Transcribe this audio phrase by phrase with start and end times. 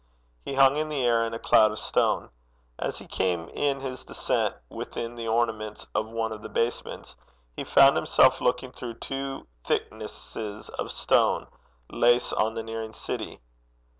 [0.43, 2.31] He hung in the air in a cloud of stone.
[2.79, 7.15] As he came in his descent within the ornaments of one of the basements,
[7.55, 11.45] he found himself looking through two thicknesses of stone
[11.91, 13.41] lace on the nearing city.